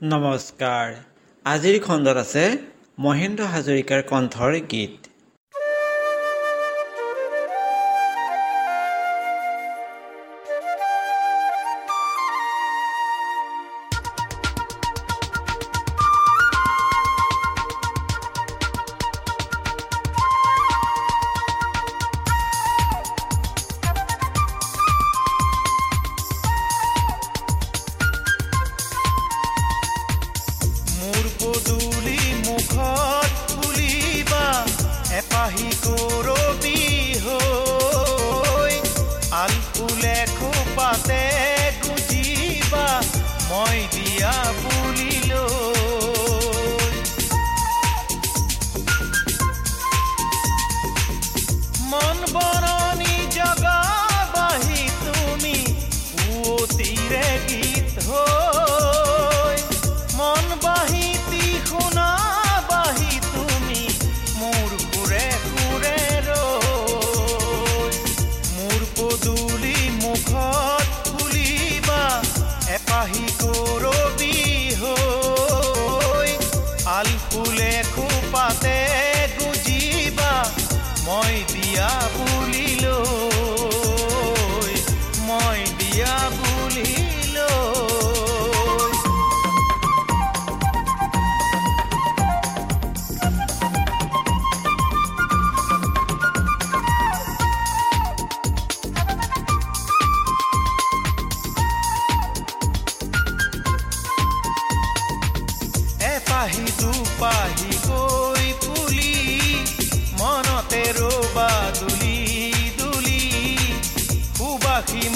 নমস্কাৰ। 0.00 0.92
আজিৰ 1.44 1.74
খণ্ডত 1.80 2.20
আছে 2.20 2.42
মহেন্দ্ৰ 2.98 3.48
হাজৰিকাৰ 3.54 4.02
কণ্ঠৰ 4.02 4.54
গীত। 4.70 5.09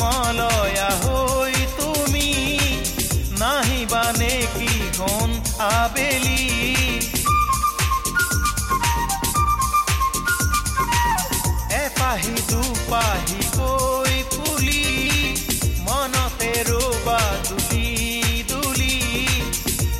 মলয়া 0.04 0.90
হৈ 1.02 1.54
তুমি 1.78 2.28
নাহিবা 3.40 4.04
নেকি 4.20 4.72
কোন 4.98 5.30
আবেলি। 5.72 6.42
এপাহি 11.84 12.36
দুপাহি 12.50 13.40
কৈ 13.58 14.14
ফুলি 14.32 14.84
মনতে 15.86 16.52
ৰবা 16.70 17.20
দুলি 17.48 17.88
দুলি। 18.50 18.96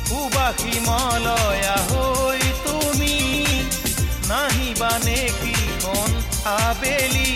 সুবাসি 0.07 0.73
মলয়া 0.87 1.77
হৈ 1.89 2.41
তুমি 2.65 3.15
নাহিবা 4.31 4.91
নেকি 5.07 5.55
কোন 5.83 6.11
আবেলি। 6.59 7.31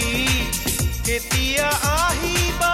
के 1.10 1.18
पिया 1.30 1.68
आही 1.92 2.52
बा 2.62 2.74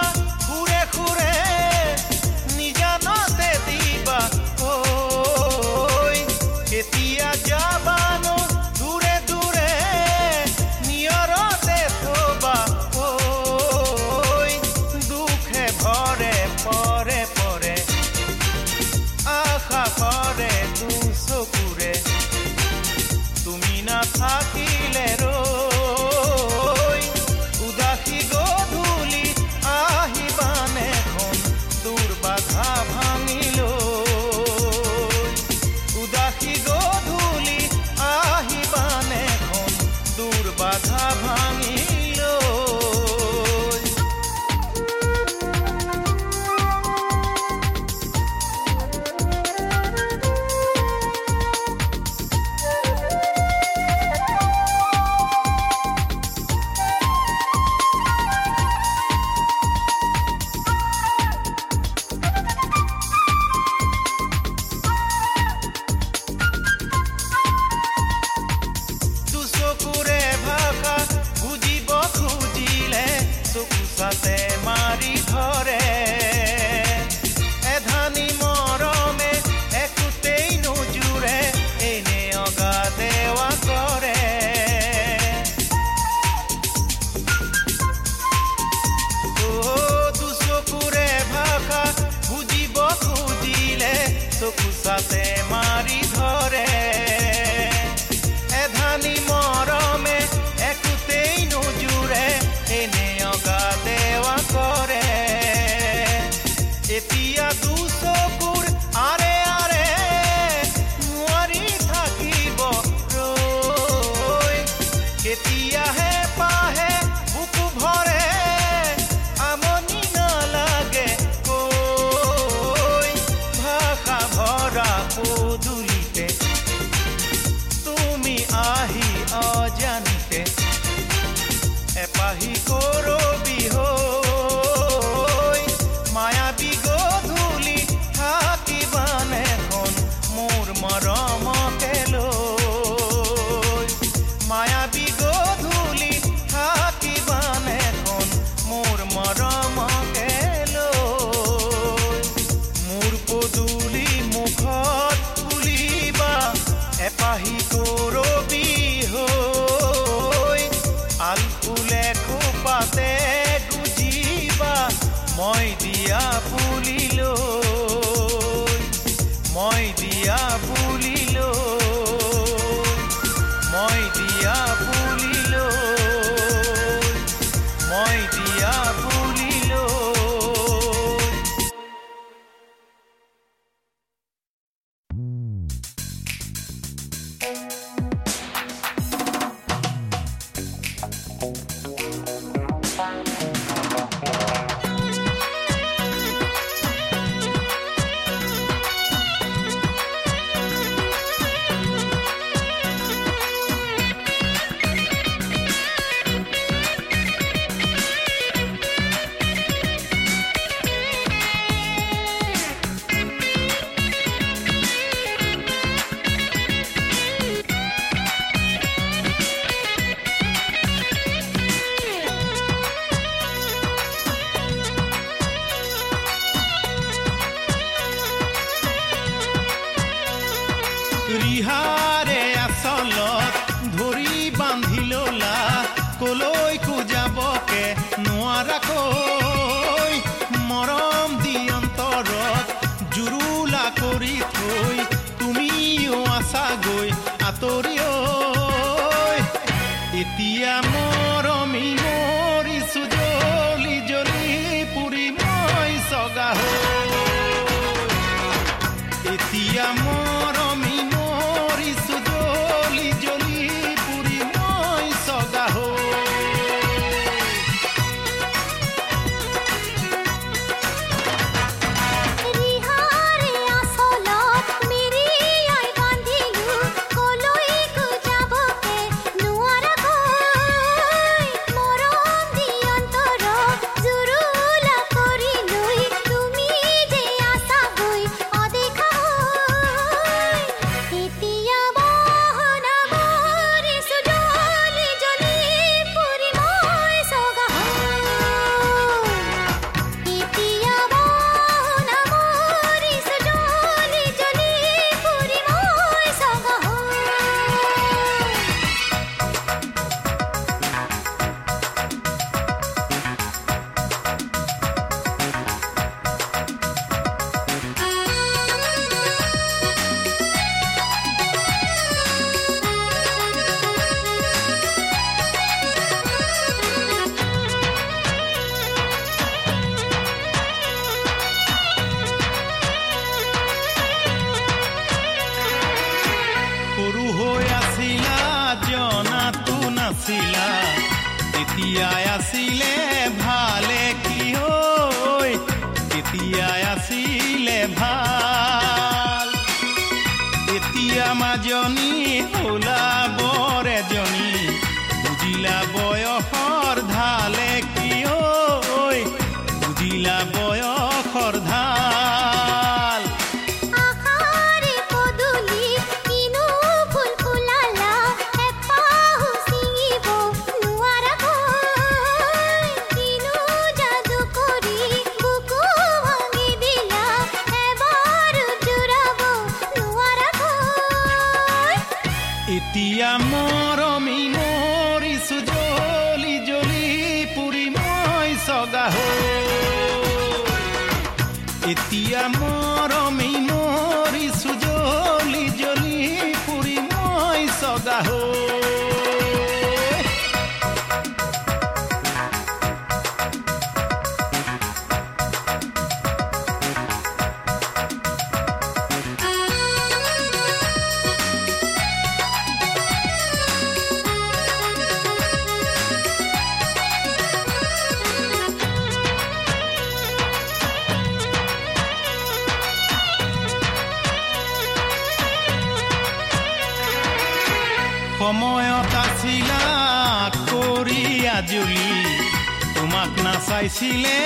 নাচাইছিলে 433.68 434.38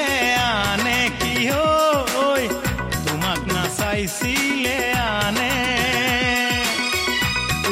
আনে 0.65 1.00
কি 1.21 1.35
হৈ? 1.49 2.45
তোমাক 3.07 3.41
নাচাইছিলে 3.55 4.79
আনে। 5.19 5.57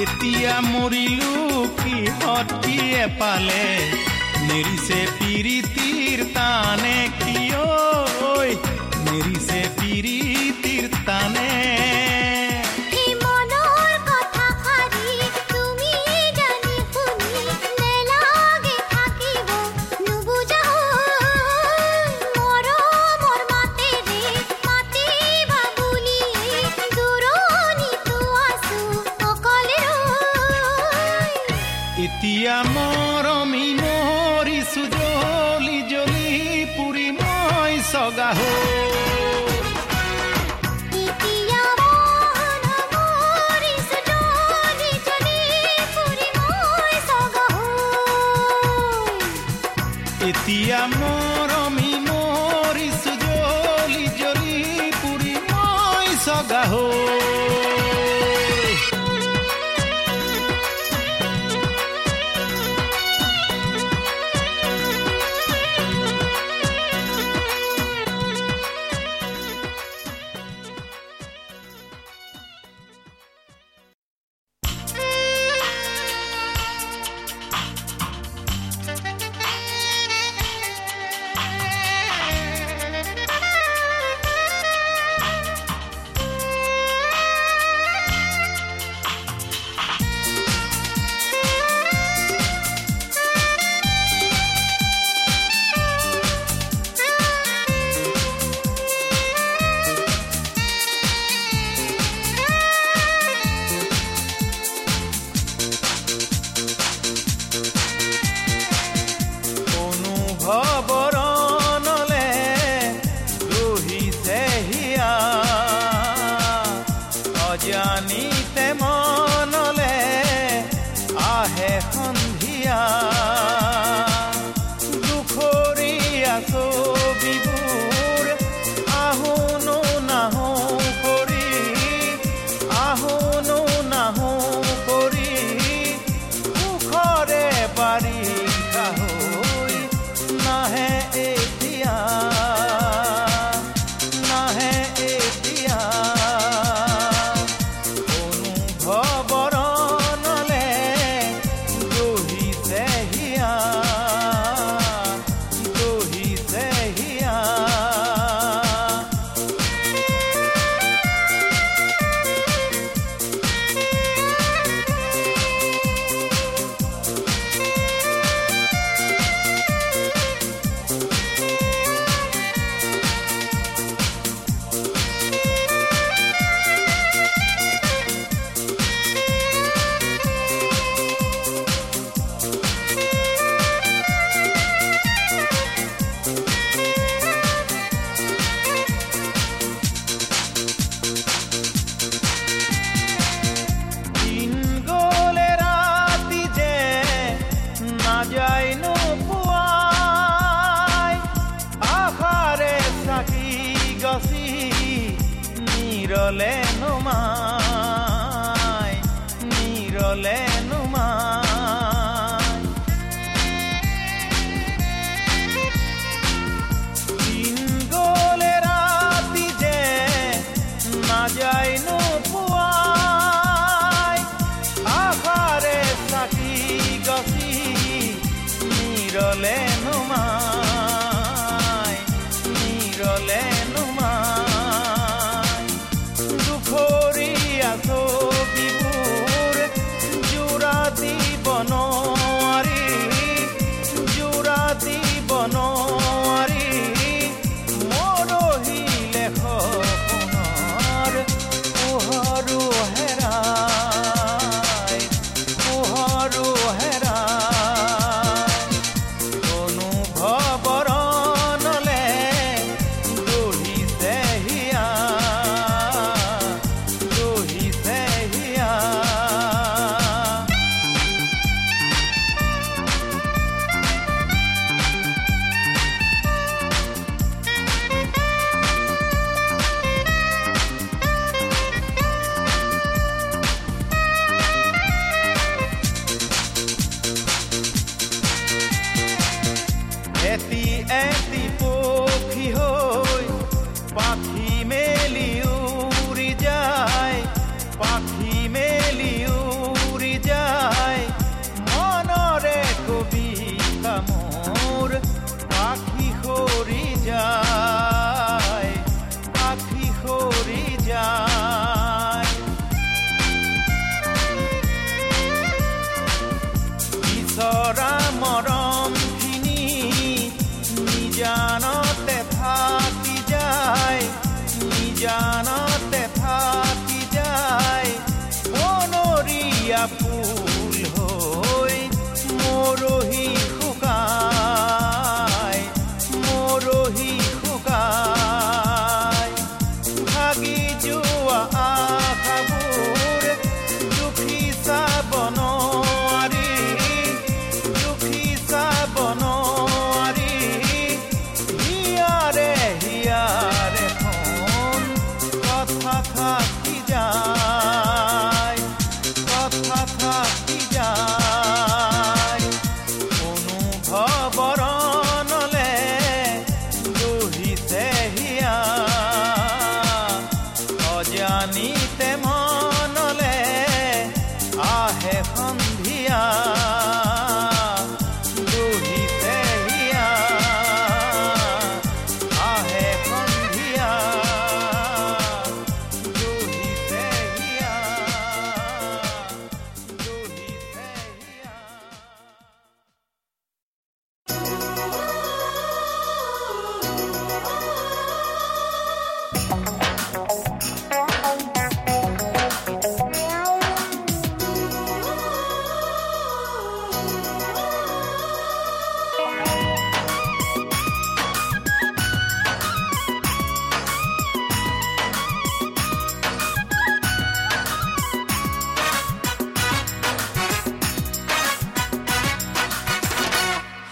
এতিয়া 0.03 0.55
মৰিলো 0.73 1.33
কিহত 1.81 2.49
কিয়ে 2.65 3.05
পালে 3.21 3.65
মেৰিছে 4.49 4.99
পিৰি 5.17 5.58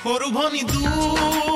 করবনি 0.06 0.62
দূর 0.64 1.55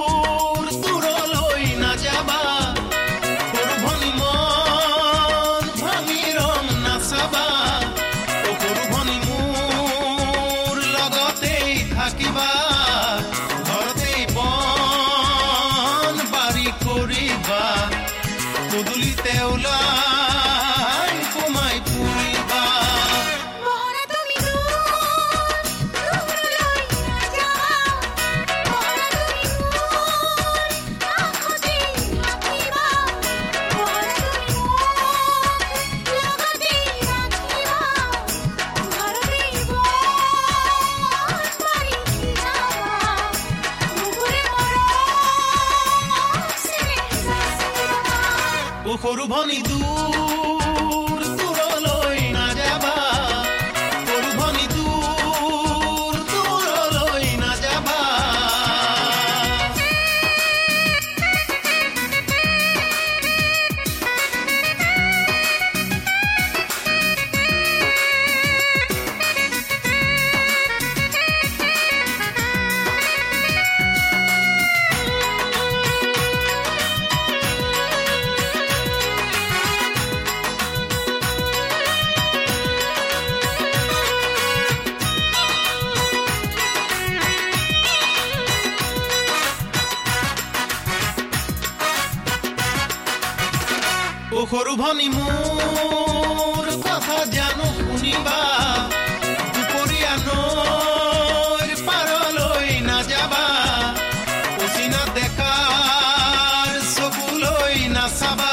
sina 107.81 108.09
saba 108.09 108.53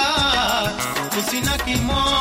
kusina 1.13 1.57
kimoja. 1.57 2.16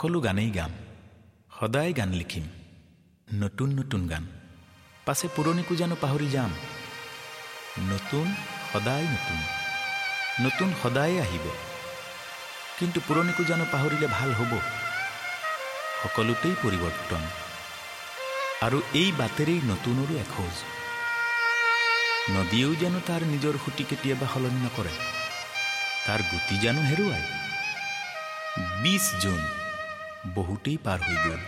সকলো 0.00 0.20
গানেই 0.20 0.50
গাম 0.58 0.72
সদায় 1.58 1.92
গান 1.98 2.10
লিখিম 2.20 2.46
নতুন 3.42 3.68
নতুন 3.80 4.02
গান 4.12 4.24
পাছে 5.06 5.26
পুৰণিকো 5.36 5.74
জানো 5.80 5.96
পাহৰি 6.04 6.28
যাম 6.34 6.52
নতুন 7.92 8.26
সদায় 8.72 9.06
নতুন 9.14 9.38
নতুন 10.44 10.68
সদায়ে 10.82 11.16
আহিব 11.24 11.46
কিন্তু 12.78 12.98
পুৰণিকো 13.08 13.42
জানো 13.50 13.64
পাহৰিলে 13.74 14.06
ভাল 14.16 14.30
হ'ব 14.38 14.52
সকলোতেই 16.02 16.54
পৰিৱৰ্তন 16.62 17.22
আৰু 18.66 18.78
এই 19.00 19.10
বাটেৰেই 19.20 19.60
নতুনৰো 19.72 20.14
এখোজ 20.24 20.54
নদীয়েও 22.36 22.72
জানো 22.82 22.98
তাৰ 23.08 23.22
নিজৰ 23.32 23.54
সুঁতি 23.64 23.84
কেতিয়াবা 23.90 24.26
সলনি 24.32 24.60
নকৰে 24.66 24.92
তাৰ 26.06 26.20
গুটি 26.30 26.54
জানো 26.64 26.80
হেৰুৱায় 26.90 27.26
বিছ 28.82 29.06
জুন। 29.24 29.59
বহুতেই 30.36 30.78
পাৰ 30.84 30.98
হৈ 31.06 31.16
গ'ল। 31.24 31.40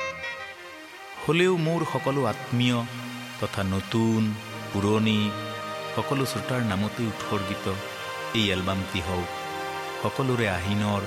হ'লেও 1.23 1.53
মোৰ 1.67 1.81
সকলো 1.93 2.21
আত্মীয় 2.33 2.79
তথা 3.41 3.63
নতুন 3.75 4.23
পুৰণি 4.73 5.19
সকলো 5.95 6.25
শ্ৰোতাৰ 6.33 6.63
নামতেই 6.73 7.07
উৎসৰ্গিত 7.13 7.67
এই 8.39 8.45
এলবামটি 8.55 9.01
হওক 9.09 9.31
সকলোৰে 10.03 10.47
আহিনৰ 10.59 11.03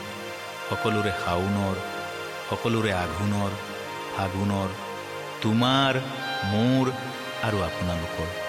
সকলোৰে 0.69 1.11
শাওণৰ 1.23 1.75
সকলোৰে 2.49 2.91
আঘোণৰ 3.03 3.51
ফাগুণৰ 4.15 4.69
তোমাৰ 5.43 5.93
মোৰ 6.51 6.85
আৰু 7.47 7.57
আপোনালোকৰ। 7.69 8.44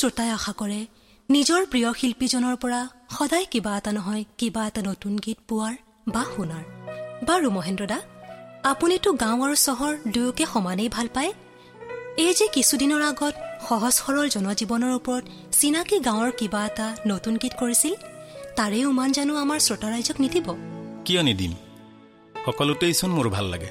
শ্ৰোতাই 0.00 0.30
আশা 0.30 0.52
কৰে 0.52 0.80
নিজৰ 1.30 1.66
প্ৰিয় 1.66 1.92
শিল্পীজনৰ 1.92 2.56
পৰা 2.56 2.80
সদায় 3.18 3.46
কিবা 3.50 3.76
এটা 3.76 3.92
নহয় 3.92 4.24
কিবা 4.38 4.66
এটা 4.66 4.82
নতুন 4.82 5.12
গীত 5.18 5.38
পোৱাৰ 5.48 5.74
বা 6.14 6.22
শুনাৰ। 6.36 6.64
বাৰু 7.26 7.50
মহেন্দ্ৰ 7.50 7.86
দা 7.86 7.98
আপুনিতো 8.64 9.12
গাঁও 9.12 9.38
আৰু 9.46 9.56
চহৰ 9.66 9.92
দুয়োকে 10.14 10.44
সমানেই 10.46 10.88
ভাল 10.88 11.08
পায়? 11.14 11.32
এই 12.16 12.34
যে 12.34 12.46
কিছুদিনৰ 12.48 13.02
আগত 13.02 13.34
সহজ 13.68 13.92
সৰল 13.92 14.26
জনজীৱনৰ 14.28 14.92
ওপৰত 14.98 15.24
চিনাকি 15.52 15.96
গাঁৱৰ 16.00 16.30
কিবা 16.32 16.60
এটা 16.66 16.86
নতুন 17.06 17.34
গীত 17.36 17.54
কৰিছিল 17.60 17.94
তাৰে 18.56 18.78
উমান 18.84 19.12
জানো 19.12 19.32
আমাৰ 19.36 19.58
শ্ৰোতা 19.58 19.88
ৰাইজক 19.90 20.16
নিদিব। 20.20 20.46
কিয় 21.04 21.22
নিদিম? 21.22 21.52
সকলোতেইচোন 22.44 23.10
মোৰ 23.10 23.28
ভাল 23.28 23.44
লাগে। 23.44 23.70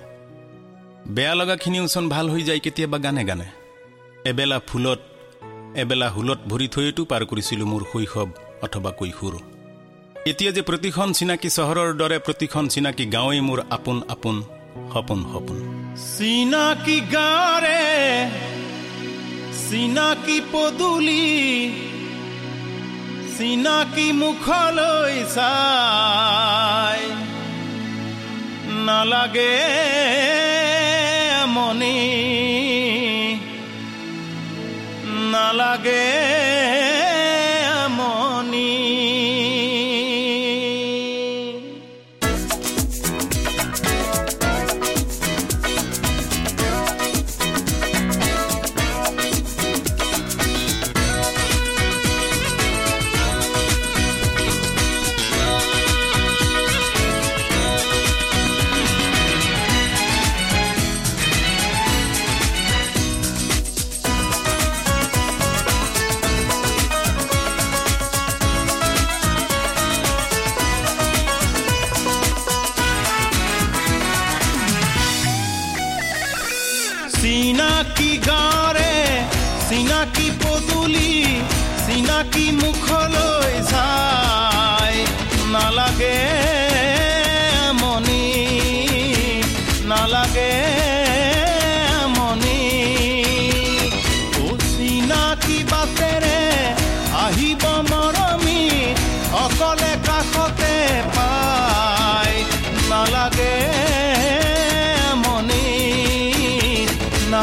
বেয়া 1.08 1.34
লগাখিনিওচোন 1.36 2.06
ভাল 2.10 2.26
হৈ 2.30 2.42
যায় 2.42 2.60
কেতিয়াবা 2.60 2.98
গানে 2.98 3.24
গানে। 3.26 3.48
এবেলা 4.30 4.60
ফুলত 4.60 5.00
এবেলা 5.76 6.10
হুলত 6.10 6.40
ভৰি 6.48 6.68
থৈতো 6.68 7.06
পাৰ 7.06 7.24
কৰিছিলোঁ 7.26 7.68
মোৰ 7.68 7.84
শৈশৱ 7.92 8.30
অথবা 8.62 8.92
কৈশোৰ। 8.92 9.34
এতিয়া 10.26 10.52
যে 10.52 10.62
প্ৰতিখন 10.62 11.08
চিনাকি 11.14 11.50
চহৰৰ 11.50 11.90
দৰে 12.02 12.18
প্ৰতিখন 12.20 12.64
চিনাকি 12.68 13.06
গাঁৱেই 13.06 13.42
মোৰ 13.42 13.60
আপোন 13.70 13.98
আপোন 14.10 14.36
সপোন 14.94 15.20
সপোন। 15.34 15.58
চিনাকি 16.16 16.98
গাৰে 17.14 17.84
চিনাকি 19.70 20.38
পদূলি 20.52 21.28
চিনাকি 23.38 24.08
মুখলৈ 24.12 25.16
চাই 25.36 27.02
নালাগে 28.86 29.56
মনি 31.48 31.98
নালাগে 35.32 36.06
মনি 36.70 36.89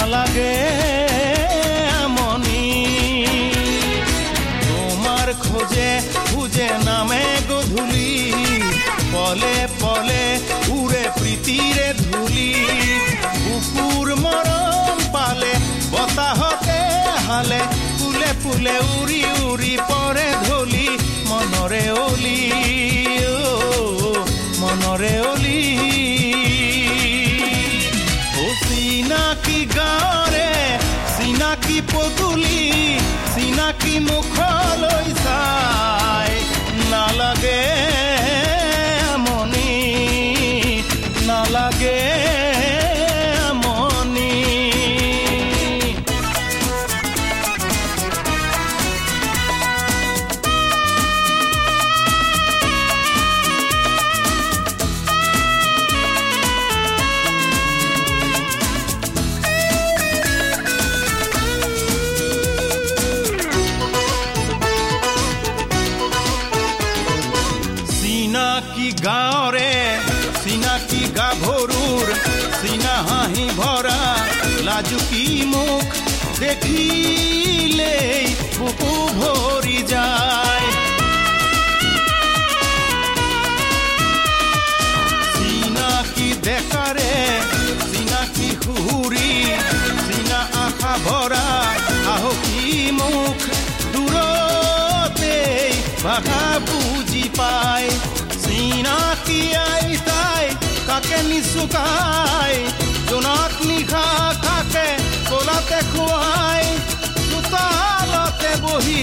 নালাগে 0.07 0.57
মনি 2.09 2.65
তোমার 4.63 5.29
খোঁজে 5.45 5.91
খুঁজে 6.31 6.69
নামে 6.85 7.25
গধূলি 7.51 8.11
পলে 9.13 9.57
পলে 9.81 10.25
উড়ে 10.69 11.05
প্রীতিরে 11.19 11.89
ধুলি। 12.03 12.53
কুকুর 13.45 14.09
মরম 14.17 14.99
পালে 15.13 15.53
বতাহতে 15.91 16.81
হালে। 17.27 17.61
ফুলে 17.99 18.31
ফুলে 18.43 18.77
উৰি 18.99 19.23
উৰি 19.49 19.75
পৰে 19.91 20.29
ধলি। 20.47 20.89
মনৰে 21.31 21.85
অলি 22.05 22.41
অ, 23.27 23.37
মনৰে 24.61 25.15
অলি। 25.33 25.56
পদূলি 31.97 32.63
চিনাকি 33.33 33.95
মুখলৈ 34.09 34.96
যাই 99.57 99.89
তাই, 100.09 100.47
কাকে 100.89 101.19
নিশুকাই 101.29 102.55
জোনাক 103.09 103.55
নিশা 103.69 104.07
খাকে 104.45 104.89
কলাতে 105.31 105.81
খুৱাই 105.93 106.65
চোতালতে 107.31 108.53
বহি 108.63 109.03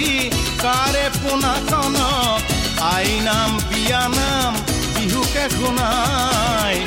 কাৰে 0.64 1.06
পোনাকণ 1.22 1.96
আইনাম 2.94 3.52
বিয়ানাম 3.70 4.54
বিহুকে 4.96 5.46
শুনায় 5.58 6.80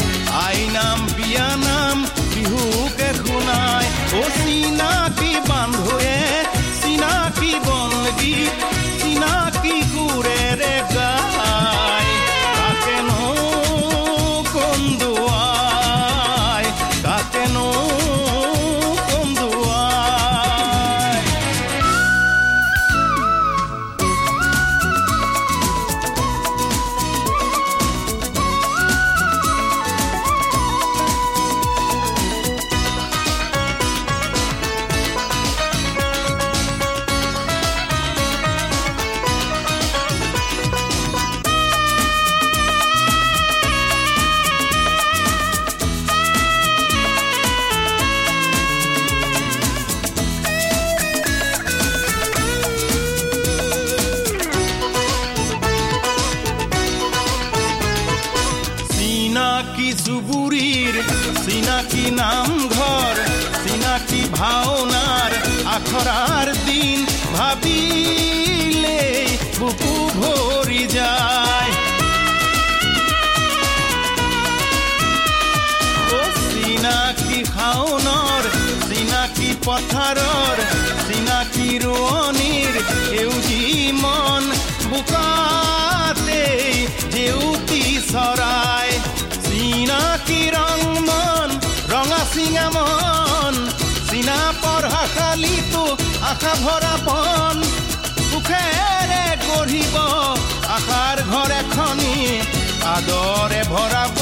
আদৰে 102.97 103.61
ভৰাব 103.73 104.19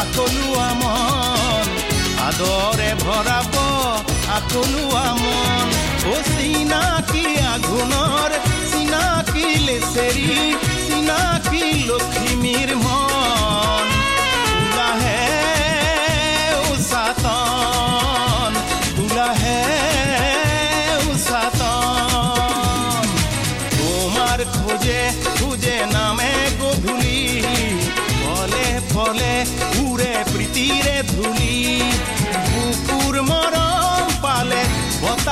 আকলোৱা 0.00 0.68
মন। 0.80 1.66
আদৰে 2.28 2.90
ভৰাব 3.04 3.54
আকলোৱা 4.38 5.04
মন। 5.22 5.68
অ' 6.12 6.24
চিনাকি 6.30 7.24
আঘোণৰ 7.54 8.32
চিনাকি 8.72 9.46
লেচেৰি 9.66 10.40
চিনাকি 10.86 11.64
লখিমীৰ 11.88 12.70
মন 12.84 13.25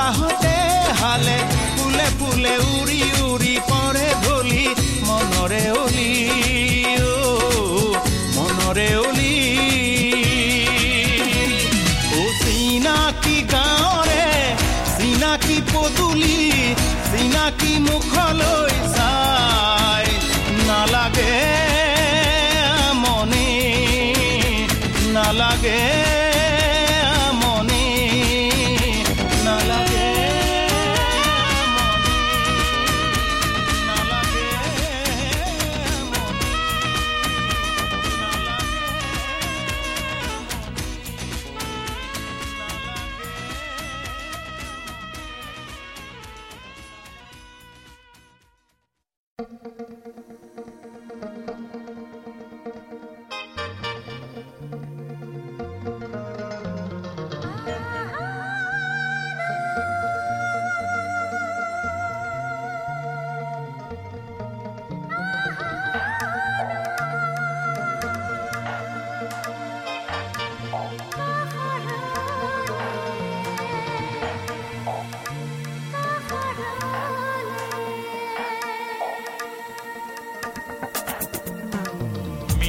আহোঁতে 0.05 0.55
হালে 1.01 1.37
ফুলে 1.75 2.07
ফুলে 2.19 2.53
উৰি 2.71 3.01
উৰি 3.23 3.53
পৰে 3.69 4.07
ভলি 4.25 4.65
মনৰে 5.07 5.63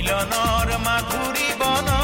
নীলনৰ 0.07 0.69
মাধুৰী 0.87 1.47
বন 1.61 1.96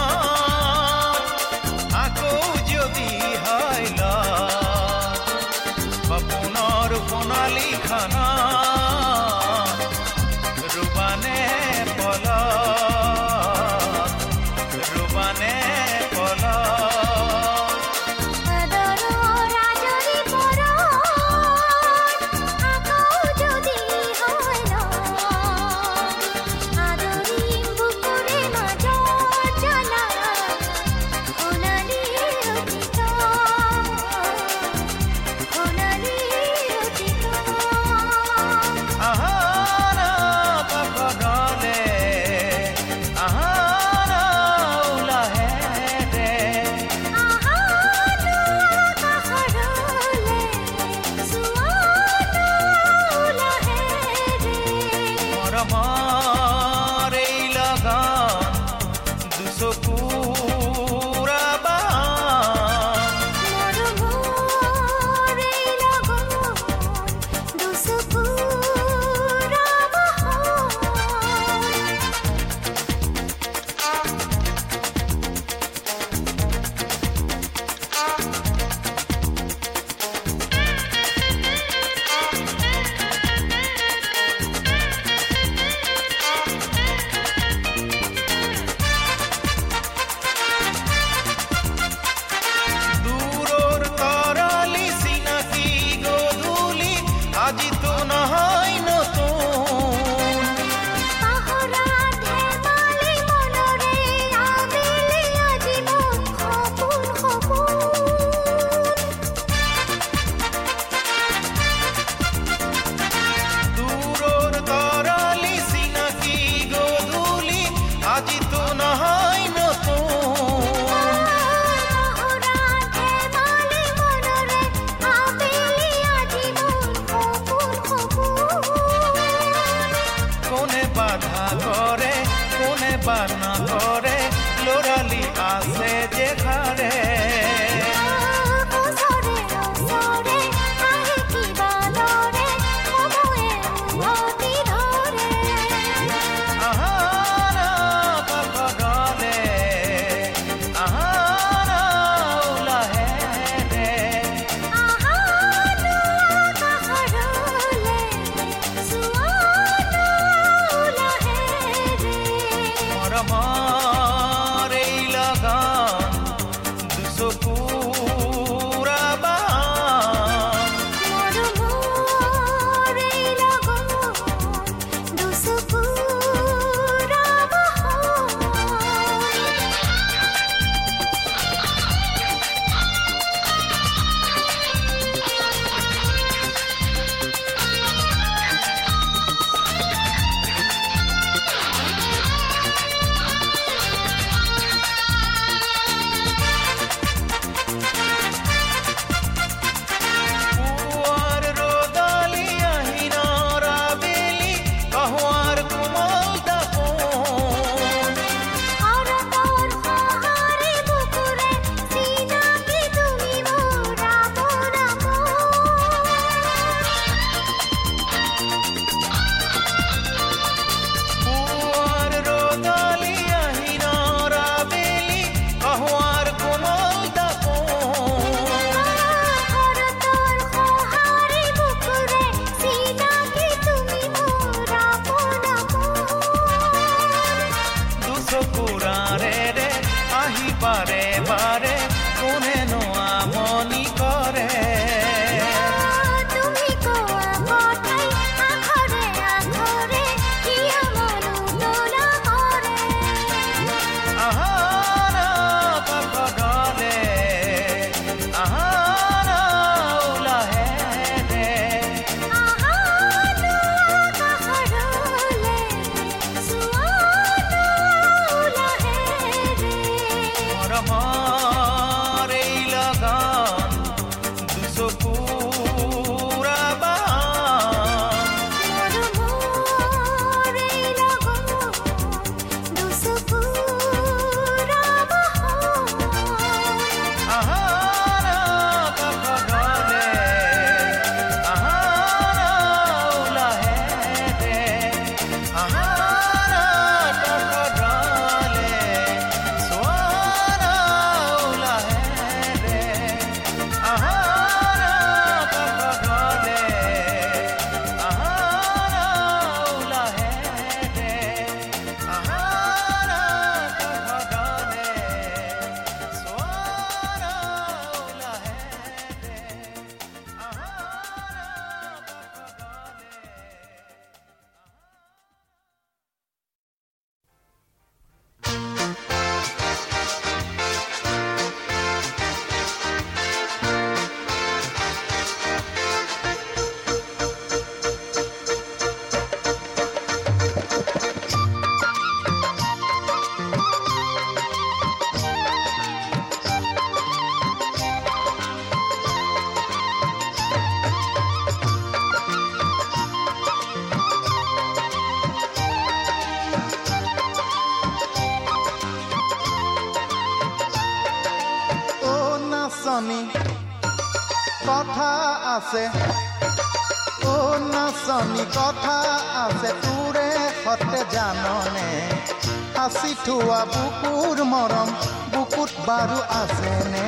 সাঁচি 373.02 373.14
থোৱা 373.26 373.60
বুকুৰ 373.70 374.40
মৰম 374.46 374.90
বুকুত 375.30 375.70
বাৰু 375.86 376.18
আছেনে? 376.34 377.06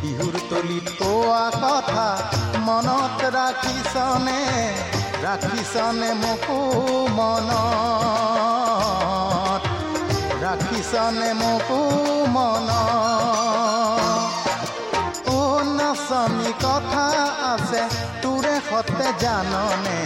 বিহুৰ 0.00 0.36
তলিত 0.50 0.86
কোৱা 0.98 1.44
কথা 1.54 2.06
মনত 2.66 3.20
ৰাখিছনে? 3.36 4.40
ৰাখিছনে 5.24 6.10
মোকো 6.22 6.58
মনত? 7.18 7.52
ৰাখিছনে 10.42 11.30
মোকো 11.42 11.80
অ 15.30 15.38
নাচনী 15.76 16.50
কথা 16.64 17.06
আছে 17.52 17.82
তোৰে 18.22 18.56
সতে 18.68 19.08
জাননে? 19.22 20.00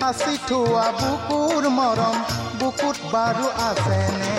সাঁচি 0.00 0.34
থোৱা 0.48 0.86
বুকুৰ 0.98 1.62
মৰম 1.78 2.43
বুকুত 2.64 2.98
বাৰু 3.12 3.46
আছেনে 3.62 4.36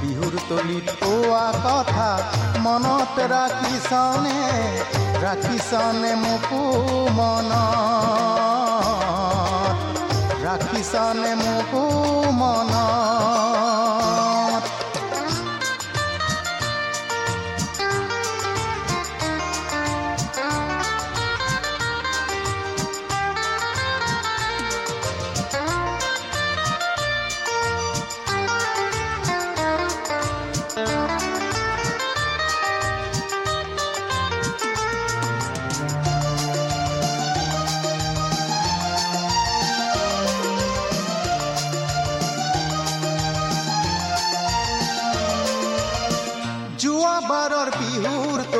বিহুৰ 0.00 0.34
তলিত 0.48 0.88
কোৱা 1.00 1.46
কথা 1.64 2.10
মনত 2.58 3.16
ৰাখিছনে? 3.32 4.36
ৰাখিছনে 5.24 6.12
মোকো 6.14 6.62
মনত? 7.18 7.50
ৰাখিছনে 10.44 11.32
মোকো 11.34 11.84
মনত? 12.32 13.59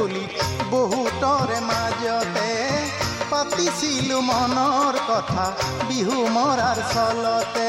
তলিত 0.01 0.33
বহুতৰে 0.73 1.59
মাজতে 1.69 2.51
পাতিছিলো 3.31 4.19
মনৰ 4.29 4.95
কথা 5.09 5.45
বিহু 5.89 6.17
মৰাৰ 6.37 6.79
চলতে। 6.93 7.69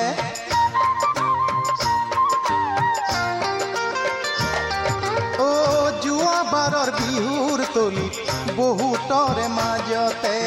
বাৰৰ 6.51 6.89
বিহুৰ 6.99 7.59
তলিত 7.73 8.15
বহুতৰে 8.57 9.45
মাজতে 9.57 10.38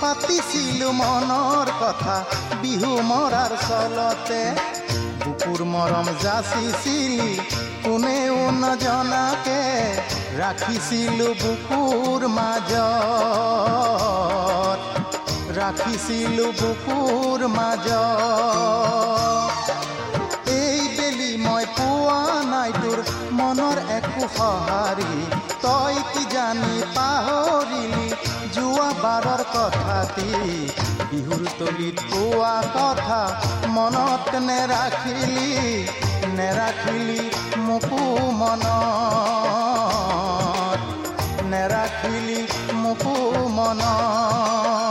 পাতিছিলো 0.00 0.90
মনৰ 1.00 1.68
কথা 1.80 2.16
বিহু 2.62 2.90
মৰাৰ 3.10 3.52
চলতে। 3.68 4.40
বুকুৰ 5.24 5.60
মৰম 5.74 6.06
যাচিছিলি 6.24 7.32
কোনেও 7.84 8.38
নজনাকে 8.62 9.60
ৰাখিছিলো 10.38 11.28
বুকুৰ 11.40 12.22
মাজত 12.36 12.80
ৰাখিছিলো 15.58 16.46
বুকুৰ 16.60 17.40
মাজত 17.56 19.52
এই 20.54 20.80
বেলি 20.96 21.30
মই 21.44 21.64
পোৱা 21.76 22.20
নাই 22.52 22.70
তোৰ 22.80 22.98
মনৰ 23.40 23.76
একো 23.98 24.24
সঁহাৰি 24.38 25.14
তই 25.64 25.96
কি 26.10 26.22
জানি 26.34 26.74
পাহৰিলি 26.96 28.08
যোৱা 28.56 28.88
বাৰৰ 29.04 29.42
কথাটি। 29.54 30.28
বিহুৰ 31.10 31.44
তলিত 31.58 31.98
কোৱা 32.10 32.56
কথা 32.76 33.20
মনত 33.76 34.30
নেৰাখিলি 34.48 35.48
নেৰাখিলি 36.38 37.22
মোকো 37.66 38.02
মনত। 38.40 39.73
নেৰাখিলি 41.54 42.40
মোকো 42.76 43.14
মনত 43.56 44.83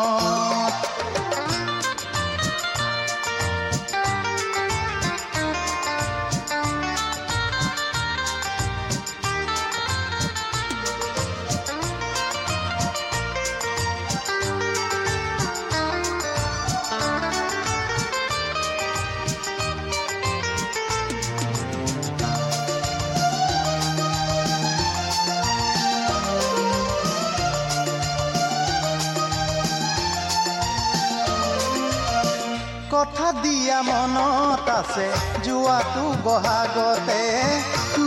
দিয়া 33.42 33.80
মনত 33.82 34.68
আছে 34.70 35.08
যোৱাটো 35.46 36.04
বহাগতে 36.26 37.22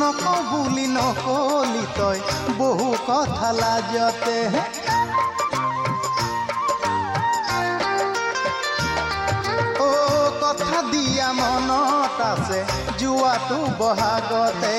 নকওঁ 0.01 0.41
বুলি 0.51 0.87
নকলি 0.97 1.85
তই 1.99 2.19
বহু 2.59 2.89
কথা 3.09 3.49
লাজতে। 3.61 4.39
অ 9.81 9.91
কথা 10.43 10.79
দিয়া 10.93 11.29
মনত 11.41 12.19
আছে 12.31 12.61
যোৱাটো 13.01 13.59
বহাগতে 13.81 14.79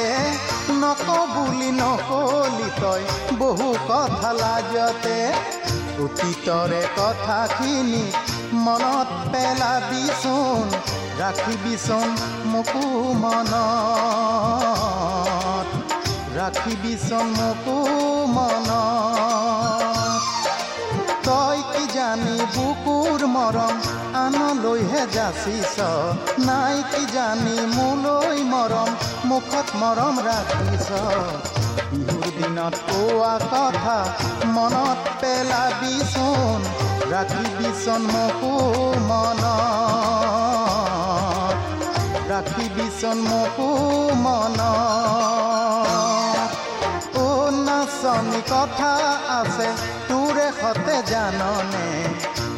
নক 0.81 1.07
বুলি 1.33 1.69
নকলি 1.81 2.69
তই 2.81 3.01
বহু 3.39 3.67
কথা 3.89 4.29
লাজতে। 4.41 5.17
অতীতৰে 6.03 6.81
কথাখিনি 6.97 8.03
মনত 8.53 9.09
পেলাবিচোন 9.31 10.67
ৰাখিবিচোন 11.19 12.09
মোকো 12.45 12.85
মনত। 13.23 13.57
ৰাখিবিচোন 16.37 17.27
মোকো 17.39 17.77
মনত। 18.35 18.77
তই 21.27 21.59
কি 21.71 21.85
জানি 21.93 22.37
বুকুৰ 22.55 23.19
মৰম 23.35 23.75
আনলৈহে 24.23 25.03
যাচিছ? 25.13 25.75
নাই 26.39 26.75
কি 26.91 27.03
জানি 27.13 27.57
মোলৈ 27.75 28.37
মৰম 28.53 28.89
মুখত 29.25 29.67
মৰম 29.75 30.15
ৰাখিছ? 30.27 30.87
বিহুৰ 31.91 32.27
দিনত 32.37 32.75
কোৱা 32.89 33.35
কথা 33.51 33.97
মনত 34.45 34.99
পেলাবিচোন 35.21 36.86
ৰাখিবিচোন 37.11 38.01
মোকো 38.13 38.53
মনত 39.09 39.51
ৰাখিবিচোন 42.31 43.17
মোকো 43.29 43.67
মনত 44.15 44.67
অ 47.17 47.27
নাচনি 47.67 48.41
কথা 48.51 48.91
আছে 49.39 49.69
তোৰে 50.09 50.47
সতে 50.61 50.97
জাননে? 51.11 51.87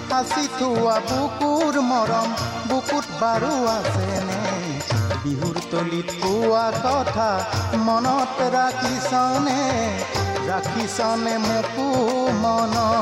সাঁচি 0.09 0.45
থোৱা 0.59 0.95
বুকুৰ 1.09 1.73
মৰম 1.91 2.29
বুকুত 2.69 3.05
বাৰু 3.21 3.53
আছেনে? 3.75 4.41
বিহুৰ 5.23 5.57
তলিত 5.71 6.09
কোৱা 6.23 6.65
কথা 6.85 7.29
মনত 7.85 8.37
ৰাখিছনে? 8.55 9.61
ৰাখিছনে 10.49 11.35
মোকো 11.41 11.87
মনত 12.43 12.99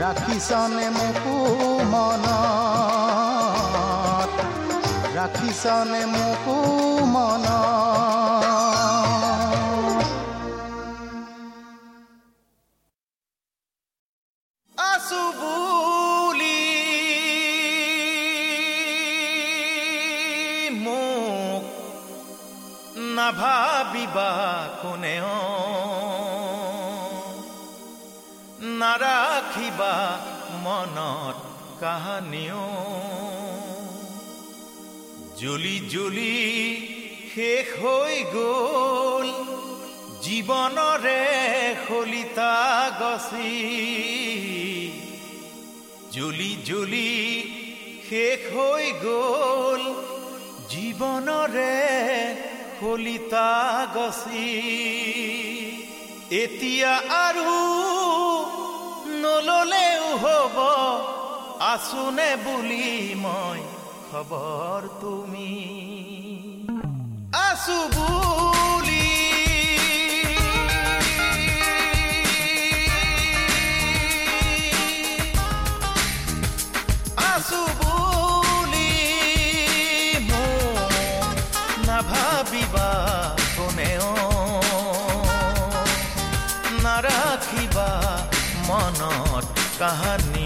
ৰাখিছনে 0.00 0.86
মোকো 0.96 1.36
মনত 1.92 2.34
ৰাখিছনে 5.16 6.02
মোকো 6.12 6.56
মনত 7.14 7.64
আছো 14.78 15.22
নাভাবিবা 23.24 24.30
কোনেও। 24.82 25.36
নাৰাখিবা 28.80 29.94
মনত 30.64 31.38
কাহানিও। 31.80 32.66
জ্বলি 35.40 35.76
জ্বলি 35.92 36.36
শেষ 37.34 37.68
হৈ 37.82 38.16
গ'ল 38.34 39.28
জীৱনৰে 40.24 41.24
শলিতা 41.86 42.54
গছি। 43.00 43.52
জ্বলি 46.12 46.52
জ্বলি 46.66 47.12
শেষ 48.08 48.40
হৈ 48.56 48.86
গ'ল 49.06 49.82
জীৱনৰে 50.72 51.74
শলিতা 52.84 53.50
গছি 53.96 54.48
এতিয়া 56.42 56.94
আৰু 57.24 57.52
নললেও 59.22 60.06
হ'ব 60.22 60.56
আছোনে 61.72 62.30
বুলি 62.44 62.88
মই 63.24 63.60
খবৰ 64.08 64.80
তুমি। 65.00 65.50
আছো 67.44 67.78
আছো 67.94 68.63
মনত 89.80 90.43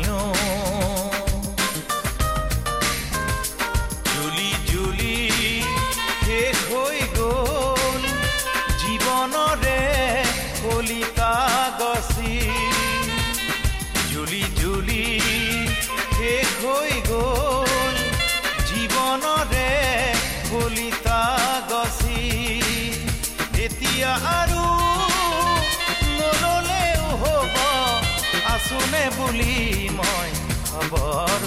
বুলি 29.16 29.54
মই 29.98 30.30
খবৰ 30.68 31.40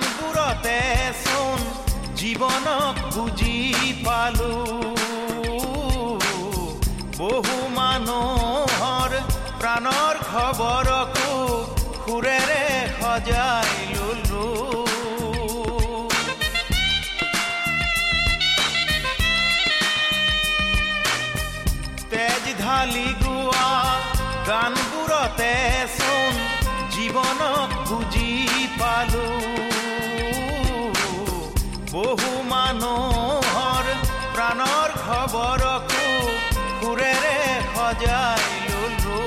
গানবোৰতে 0.00 0.78
চোন 1.22 1.60
জীৱনক 2.18 2.96
বুজি 3.14 3.56
পালো। 4.04 4.52
বহু 7.20 7.56
মানুহৰ 7.78 9.10
প্ৰাণৰ 9.60 10.14
খবৰকো 10.30 11.32
সুৰেৰে 12.04 12.64
সজাই 13.00 13.72
ললো 13.94 14.48
তেজ 22.12 22.44
ঢালি 22.62 23.08
গোৱা 23.24 23.68
গানবোৰতে 24.48 25.52
চোন 25.98 26.34
জীৱনক 26.94 27.68
বুজি 27.88 28.30
পালো। 28.80 29.26
বহু 31.92 32.32
মানুহৰ 32.50 33.86
প্ৰাণৰ 34.34 34.90
খবৰকো 35.04 36.04
সুৰেৰে 36.80 37.38
সজাই 37.76 38.44
ললো 38.68 39.18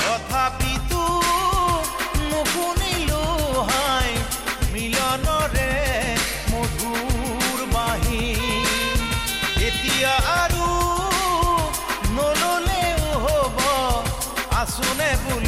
তথাপিতো 0.00 1.02
নুশুনিলো 2.30 3.22
হাই 3.70 4.10
মিলনৰে 4.72 5.72
মধুৰ 6.52 7.58
বাঁহী। 7.74 8.24
এতিয়া 9.68 10.14
আৰু 10.40 10.66
নললেও 12.16 13.06
হ'ব 13.24 13.58
আছোনে 14.60 15.10
বুলি 15.24 15.43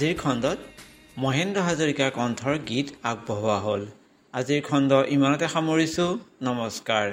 আজিৰ 0.00 0.14
খণ্ডত 0.20 0.58
মহেন্দ্ৰ 1.16 1.62
হাজৰিকাৰ 1.64 2.10
কণ্ঠৰ 2.10 2.54
গীত 2.68 2.92
আগবঢ়োৱা 3.02 3.56
হ'ল। 3.64 3.82
আজিৰ 4.34 4.60
খণ্ড 4.68 4.90
ইমানতে 5.16 5.48
সামৰিছোঁ। 5.54 6.10
নমস্কাৰ। 6.42 7.08